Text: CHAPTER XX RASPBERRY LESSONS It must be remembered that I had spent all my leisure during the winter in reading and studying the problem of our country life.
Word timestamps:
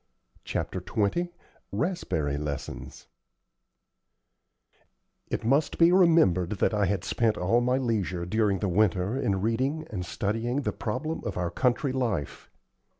CHAPTER 0.43 0.81
XX 0.81 1.29
RASPBERRY 1.71 2.37
LESSONS 2.37 3.05
It 5.27 5.45
must 5.45 5.77
be 5.77 5.91
remembered 5.91 6.53
that 6.53 6.73
I 6.73 6.85
had 6.87 7.03
spent 7.03 7.37
all 7.37 7.61
my 7.61 7.77
leisure 7.77 8.25
during 8.25 8.57
the 8.61 8.67
winter 8.67 9.15
in 9.15 9.41
reading 9.41 9.85
and 9.91 10.03
studying 10.03 10.61
the 10.63 10.73
problem 10.73 11.21
of 11.23 11.37
our 11.37 11.51
country 11.51 11.91
life. 11.91 12.49